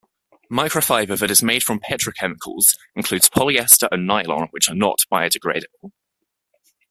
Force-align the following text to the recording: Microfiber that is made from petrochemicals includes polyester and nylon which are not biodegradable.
Microfiber 0.51 1.15
that 1.19 1.29
is 1.29 1.43
made 1.43 1.61
from 1.61 1.79
petrochemicals 1.79 2.75
includes 2.95 3.29
polyester 3.29 3.87
and 3.91 4.07
nylon 4.07 4.47
which 4.49 4.67
are 4.67 4.73
not 4.73 4.97
biodegradable. 5.13 5.91